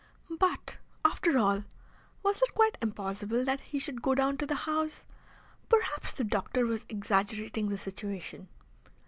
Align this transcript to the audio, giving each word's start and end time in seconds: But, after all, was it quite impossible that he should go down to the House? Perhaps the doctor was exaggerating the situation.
But, 0.39 0.77
after 1.05 1.37
all, 1.37 1.63
was 2.23 2.41
it 2.41 2.55
quite 2.55 2.75
impossible 2.81 3.45
that 3.45 3.59
he 3.61 3.77
should 3.77 4.01
go 4.01 4.15
down 4.15 4.35
to 4.37 4.47
the 4.47 4.55
House? 4.65 5.05
Perhaps 5.69 6.13
the 6.13 6.23
doctor 6.23 6.65
was 6.65 6.87
exaggerating 6.89 7.69
the 7.69 7.77
situation. 7.77 8.47